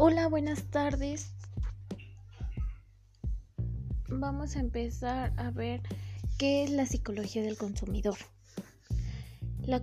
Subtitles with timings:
[0.00, 1.32] Hola, buenas tardes.
[4.08, 5.82] Vamos a empezar a ver
[6.38, 8.14] qué es la psicología del consumidor.
[9.66, 9.82] La,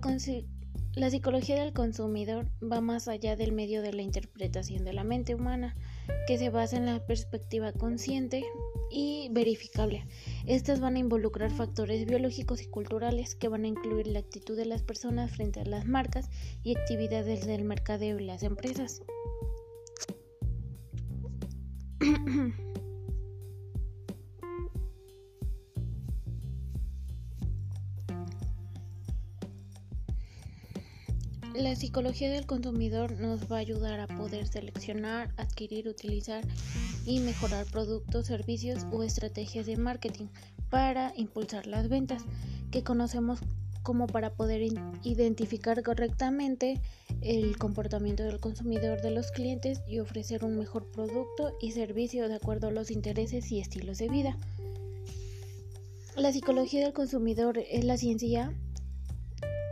[1.10, 5.76] psicología del consumidor va más allá del medio de la interpretación de la mente humana,
[6.26, 8.42] que se basa en la perspectiva consciente
[8.90, 10.06] y verificable.
[10.46, 14.64] Estas van a involucrar factores biológicos y culturales que van a incluir la actitud de
[14.64, 16.30] las personas frente a las marcas
[16.62, 19.02] y actividades del mercadeo y las empresas.
[31.54, 36.44] La psicología del consumidor nos va a ayudar a poder seleccionar, adquirir, utilizar
[37.06, 40.26] y mejorar productos, servicios o estrategias de marketing
[40.68, 42.24] para impulsar las ventas,
[42.70, 43.40] que conocemos
[43.82, 44.70] como para poder
[45.02, 46.80] identificar correctamente
[47.26, 52.36] el comportamiento del consumidor de los clientes y ofrecer un mejor producto y servicio de
[52.36, 54.38] acuerdo a los intereses y estilos de vida.
[56.14, 58.54] La psicología del consumidor es la ciencia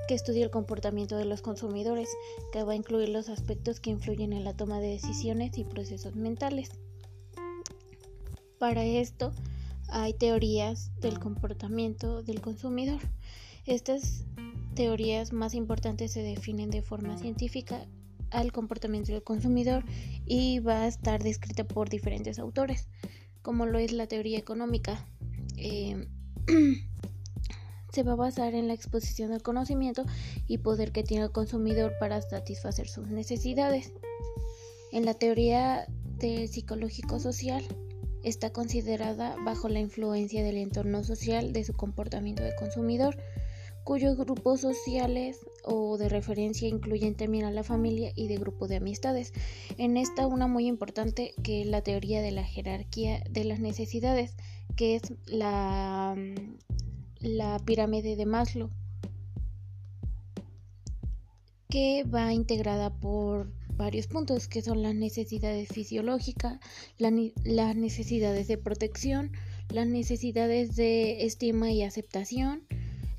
[0.08, 2.08] que estudia el comportamiento de los consumidores,
[2.52, 6.16] que va a incluir los aspectos que influyen en la toma de decisiones y procesos
[6.16, 6.70] mentales.
[8.58, 9.32] Para esto
[9.88, 13.00] hay teorías del comportamiento del consumidor.
[13.64, 14.24] Estas
[14.74, 17.86] teorías más importantes se definen de forma científica
[18.30, 19.84] al comportamiento del consumidor
[20.26, 22.88] y va a estar descrita por diferentes autores,
[23.42, 25.06] como lo es la teoría económica.
[25.56, 26.06] Eh,
[27.92, 30.04] se va a basar en la exposición del conocimiento
[30.48, 33.92] y poder que tiene el consumidor para satisfacer sus necesidades.
[34.90, 35.86] En la teoría
[36.18, 37.64] de psicológico social
[38.24, 43.16] está considerada bajo la influencia del entorno social de su comportamiento de consumidor,
[43.84, 48.76] cuyos grupos sociales o de referencia incluyen también a la familia y de grupo de
[48.76, 49.32] amistades.
[49.76, 54.34] En esta una muy importante que es la teoría de la jerarquía de las necesidades,
[54.74, 56.16] que es la,
[57.20, 58.70] la pirámide de Maslow,
[61.68, 66.58] que va integrada por varios puntos que son las necesidades fisiológicas,
[66.98, 69.32] las necesidades de protección,
[69.68, 72.62] las necesidades de estima y aceptación,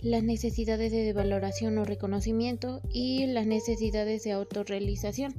[0.06, 5.34] las necesidades de valoración o reconocimiento y las necesidades de autorrealización.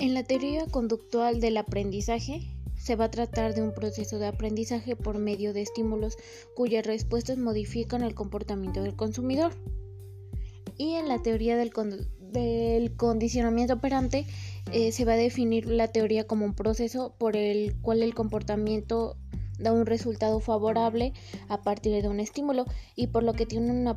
[0.00, 2.40] En la teoría conductual del aprendizaje
[2.74, 6.16] se va a tratar de un proceso de aprendizaje por medio de estímulos
[6.56, 9.52] cuyas respuestas modifican el comportamiento del consumidor.
[10.76, 11.72] Y en la teoría del,
[12.96, 14.26] condicionamiento operante
[14.72, 19.16] eh, se va a definir la teoría como un proceso por el cual el comportamiento
[19.58, 21.12] da un resultado favorable
[21.48, 22.64] a partir de un estímulo
[22.96, 23.96] y por lo que tiene una,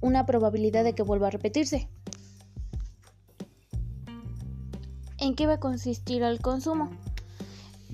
[0.00, 1.88] una probabilidad de que vuelva a repetirse.
[5.18, 6.90] ¿En qué va a consistir el consumo?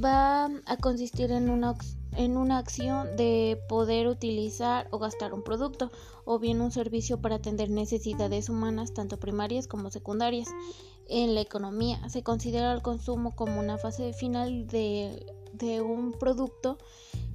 [0.02, 1.76] Va a consistir en una,
[2.16, 5.92] en una acción de poder utilizar o gastar un producto
[6.24, 10.48] o bien un servicio para atender necesidades humanas tanto primarias como secundarias.
[11.08, 16.78] En la economía se considera el consumo como una fase final de de un producto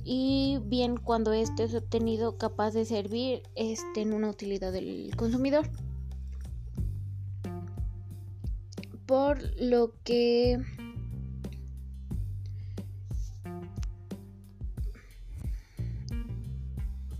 [0.03, 5.67] y bien cuando este es obtenido capaz de servir este, en una utilidad del consumidor.
[9.07, 10.59] Por lo que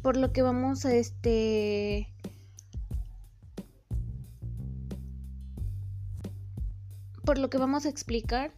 [0.02, 2.08] por lo que vamos a este
[7.24, 8.54] por lo que vamos a explicar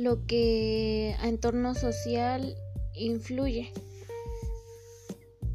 [0.00, 2.56] lo que a entorno social
[2.94, 3.70] influye,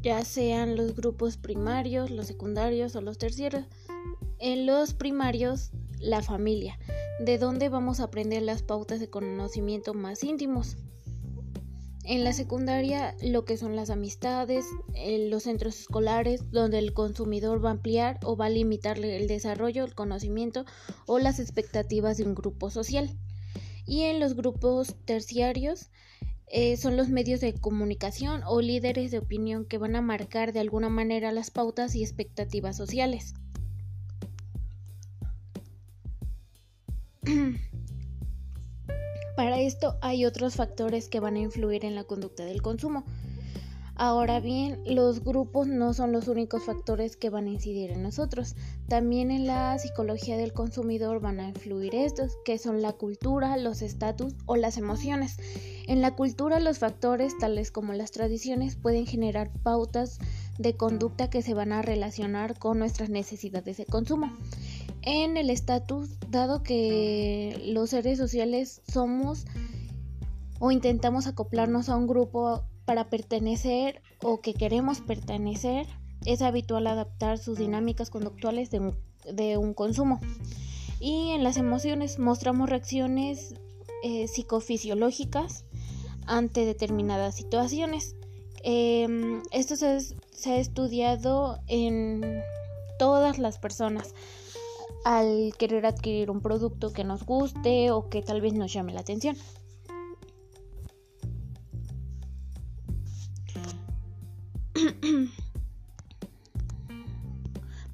[0.02, 3.64] ya sean los grupos primarios, los secundarios o los terciarios.
[4.38, 6.78] En los primarios, la familia,
[7.24, 10.76] de dónde vamos a aprender las pautas de conocimiento más íntimos.
[12.04, 14.64] En la secundaria, lo que son las amistades,
[14.94, 19.26] en los centros escolares, donde el consumidor va a ampliar o va a limitar el
[19.26, 20.64] desarrollo, el conocimiento
[21.06, 23.18] o las expectativas de un grupo social
[23.86, 25.90] y en los grupos terciarios
[26.48, 30.60] eh, son los medios de comunicación o líderes de opinión que van a marcar de
[30.60, 33.34] alguna manera las pautas y expectativas sociales.
[39.36, 43.04] Para esto hay otros factores que van a influir en la conducta del consumo.
[43.98, 48.54] Ahora bien, los grupos no son los únicos factores que van a incidir en nosotros.
[48.88, 53.80] También en la psicología del consumidor van a influir estos, que son la cultura, los
[53.80, 55.38] estatus o las emociones.
[55.86, 60.18] En la cultura los factores tales como las tradiciones pueden generar pautas
[60.58, 64.30] de conducta que se van a relacionar con nuestras necesidades de consumo.
[65.02, 69.46] en el estatus, dado que los seres sociales somos
[70.58, 75.86] o intentamos acoplarnos a un grupo para pertenecer o que queremos pertenecer,
[76.24, 78.96] es habitual adaptar sus dinámicas conductuales de un,
[79.30, 80.20] de un consumo.
[80.98, 83.54] Y en las emociones mostramos reacciones
[84.02, 85.64] eh, psicofisiológicas
[86.26, 88.16] ante determinadas situaciones.
[88.62, 92.42] Em, esto se, se ha estudiado en
[92.98, 94.14] todas las personas
[95.04, 99.00] al querer adquirir un producto que nos guste o que tal vez nos llame la
[99.00, 99.36] atención.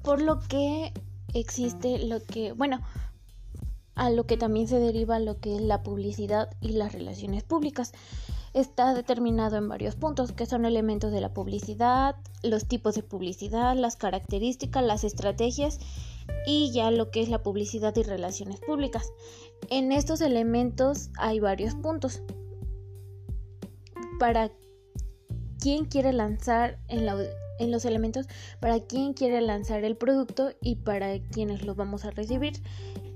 [0.03, 0.93] Por lo que
[1.33, 2.81] existe lo que, bueno,
[3.95, 7.93] a lo que también se deriva lo que es la publicidad y las relaciones públicas.
[8.53, 13.75] Está determinado en varios puntos, que son elementos de la publicidad, los tipos de publicidad,
[13.75, 15.79] las características, las estrategias
[16.45, 19.11] y ya lo que es la publicidad y relaciones públicas.
[19.69, 22.21] En estos elementos hay varios puntos.
[24.19, 24.51] Para
[25.63, 27.05] quién quiere lanzar en,
[27.71, 28.27] los elementos,
[28.59, 32.61] para quién quiere lanzar el producto y para quienes lo vamos a recibir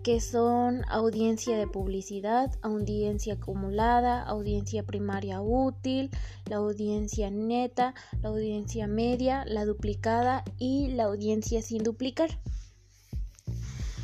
[0.02, 6.10] que son audiencia de publicidad, audiencia acumulada, audiencia primaria útil,
[6.46, 12.40] la audiencia neta, la audiencia media, la duplicada y la audiencia sin duplicar.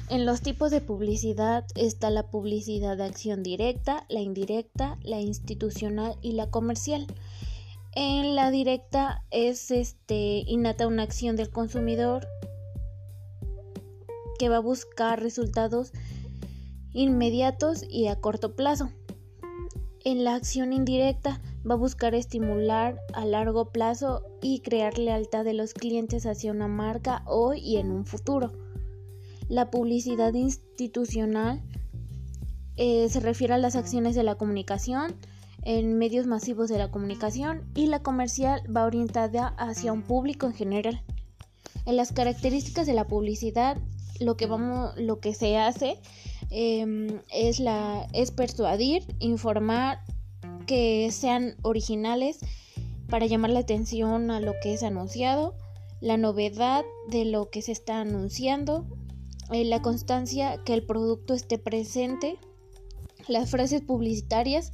[0.10, 6.18] En los tipos de publicidad está la publicidad de acción directa, la indirecta, la institucional
[6.22, 7.08] y la comercial.
[7.96, 12.28] En la directa es este innata una acción del consumidor
[14.40, 15.92] que va a buscar resultados
[16.92, 18.90] inmediatos y a corto plazo.
[20.04, 25.54] En la acción indirecta va a buscar estimular a largo plazo y crear lealtad de
[25.54, 28.52] los clientes hacia una marca hoy y en un futuro.
[29.50, 31.62] La publicidad institucional
[32.76, 35.16] eh, se refiere a las acciones de la comunicación
[35.66, 40.54] en medios masivos de la comunicación y la comercial va orientada hacia un público en
[40.54, 41.02] general.
[41.86, 43.78] En las características de la publicidad
[44.20, 45.98] lo que vamos, lo que se hace
[46.50, 50.00] em, es la es persuadir, informar,
[50.66, 52.40] que sean originales
[53.10, 55.56] para llamar la atención a lo que es anunciado,
[56.00, 58.86] la novedad de lo que se está anunciando,
[59.52, 62.38] eh, la constancia que el producto esté presente,
[63.28, 64.72] las frases publicitarias,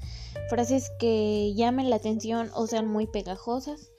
[0.50, 3.92] frases que llamen la atención o sean muy pegajosas,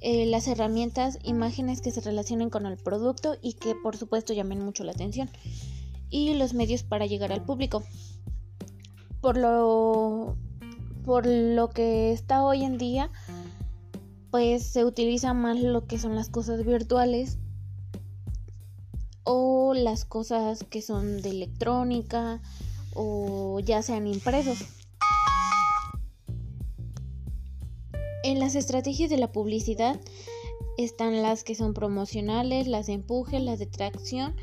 [0.00, 4.64] eh, las herramientas, imágenes que se relacionen con el producto y que por supuesto llamen
[4.64, 5.28] mucho la atención.
[6.10, 7.82] Y los medios para llegar al público.
[9.20, 10.36] Por lo,
[11.04, 13.10] por lo que está hoy en día,
[14.30, 17.38] pues se utiliza más lo que son las cosas virtuales
[19.24, 22.40] o las cosas que son de electrónica
[22.98, 24.58] o ya sean impresos.
[28.24, 30.00] En las estrategias de la publicidad
[30.76, 34.34] están las que son promocionales, las de empuje, las de tracción,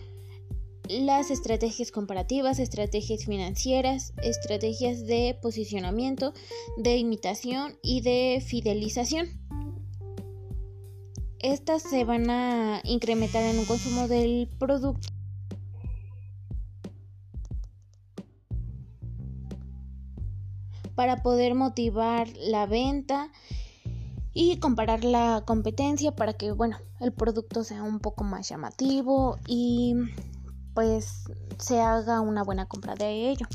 [0.88, 6.34] las estrategias comparativas, estrategias financieras, estrategias de posicionamiento,
[6.78, 9.28] de imitación y de fidelización.
[11.40, 15.10] Estas se van a incrementar en un consumo del producto.
[20.96, 23.32] Para poder motivar la venta
[24.34, 29.96] y comparar la competencia para que bueno el producto sea un poco más llamativo y
[30.74, 31.24] pues
[31.58, 33.48] se haga una buena compra de ello.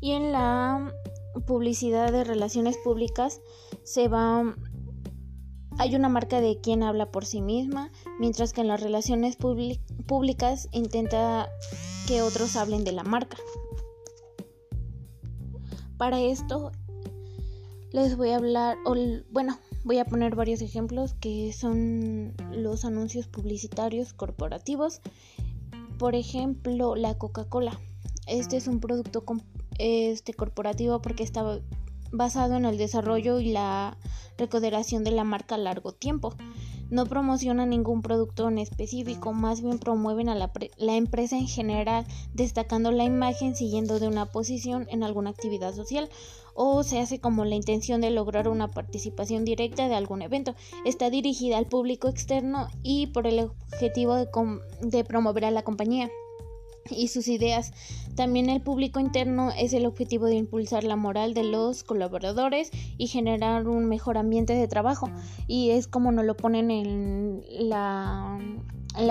[0.00, 0.92] Y en la
[1.46, 3.40] publicidad de relaciones públicas
[3.84, 4.54] se va
[5.78, 10.68] hay una marca de quien habla por sí misma mientras que en las relaciones públicas
[10.72, 11.50] intenta
[12.06, 13.36] que otros hablen de la marca
[15.96, 16.72] para esto
[17.92, 18.76] les voy a hablar,
[19.30, 25.00] bueno, voy a poner varios ejemplos que son los anuncios publicitarios corporativos.
[25.98, 27.80] Por ejemplo, la Coca-Cola.
[28.26, 29.24] Este es un producto
[29.78, 31.60] este, corporativo porque está
[32.12, 33.96] basado en el desarrollo y la
[34.36, 36.34] recoderación de la marca a largo tiempo.
[36.90, 42.06] No promociona ningún producto en específico, más bien promueven a la, la, empresa en general,
[42.32, 46.08] destacando la imagen siguiendo de una posición en alguna actividad social
[46.54, 50.54] o se hace como la intención de lograr una participación directa de algún evento.
[50.84, 54.28] Está dirigida al público externo y por el objetivo de,
[54.80, 56.10] de promover a la compañía
[56.90, 57.72] y sus ideas.
[58.14, 63.08] También el público interno es el objetivo de impulsar la moral de los colaboradores y
[63.08, 65.10] generar un mejor ambiente de trabajo.
[65.46, 68.38] Y es como nos lo ponen en la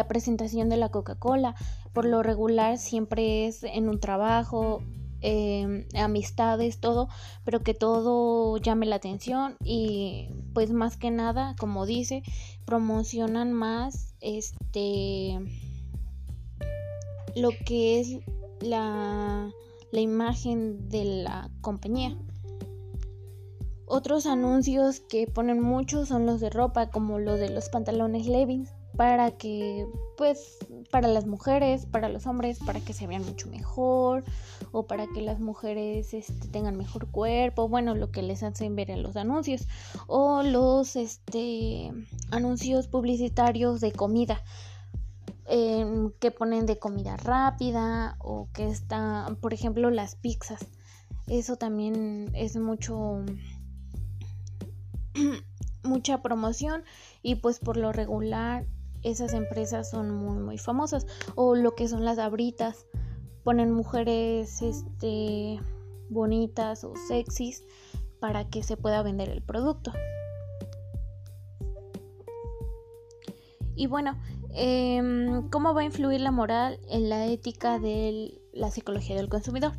[0.08, 1.56] presentación de la Coca-Cola.
[1.94, 4.82] Por lo regular siempre es en un trabajo,
[5.22, 7.08] em, amistades, todo,
[7.44, 12.22] pero que todo llame la atención y pues más que nada, como dice,
[12.66, 15.40] promocionan más este
[17.36, 18.20] lo que es
[18.62, 19.52] la,
[19.92, 22.18] la imagen de la compañía.
[23.88, 28.72] Otros anuncios que ponen mucho son los de ropa, como los de los pantalones Levi's,
[28.96, 29.86] para que,
[30.18, 30.58] pues,
[30.90, 34.24] para las mujeres, para los hombres, para que se vean mucho mejor,
[34.72, 38.90] o para que las mujeres este, tengan mejor cuerpo, bueno, lo que les hacen ver
[38.90, 39.68] en los anuncios,
[40.08, 41.92] o los este,
[42.32, 44.42] anuncios publicitarios de comida.
[45.48, 50.66] Em, que ponen de comida rápida o que está, por ejemplo, las pizzas.
[51.28, 53.24] Eso también es mucho
[55.84, 56.84] mucha promoción
[57.22, 58.66] y pues por lo regular
[59.04, 62.88] esas empresas son muy muy famosas o lo que son las abritas
[63.44, 65.60] ponen mujeres este
[66.10, 67.64] bonitas o sexys
[68.20, 69.94] para que se pueda vender el producto
[73.76, 74.18] y bueno
[74.56, 79.74] em, cómo va a influir la moral en la ética de la psicología del consumidor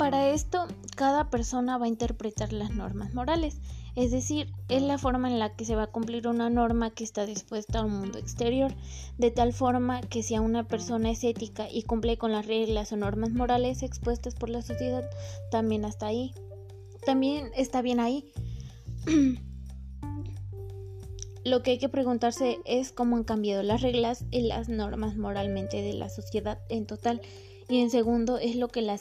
[0.00, 3.60] Para esto, cada persona va a interpretar las normas morales,
[3.94, 7.04] es decir, es la forma en la que se va a cumplir una norma que
[7.04, 8.74] está dispuesta al mundo exterior,
[9.18, 12.92] de tal forma que si a una persona es ética y cumple con las reglas
[12.92, 15.04] o normas morales expuestas por la sociedad,
[15.50, 16.32] también está ahí.
[17.04, 18.30] También está bien ahí.
[21.44, 25.80] Lo que hay que preguntarse es cómo han cambiado las reglas y las normas moralmente
[25.80, 27.22] de la sociedad en total
[27.70, 28.98] y en segundo es lo que la,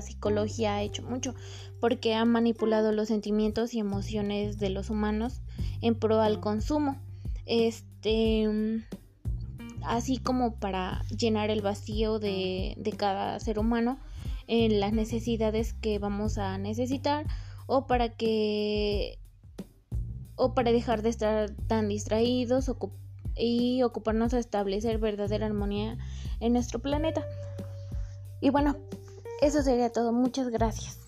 [0.00, 1.34] psicología ha hecho mucho,
[1.80, 5.42] porque ha manipulado los sentimientos y emociones de los humanos
[5.82, 7.02] en pro al consumo.
[7.46, 8.48] Este
[9.82, 13.98] así como para llenar el vacío de cada ser humano
[14.46, 17.26] en las necesidades que vamos a necesitar
[17.66, 19.18] o para que
[20.36, 22.70] o para dejar de estar tan distraídos
[23.36, 25.98] y ocuparnos a establecer verdadera armonía
[26.40, 27.24] en nuestro planeta.
[28.40, 28.76] Y bueno,
[29.40, 30.12] eso sería todo.
[30.12, 31.05] Muchas gracias.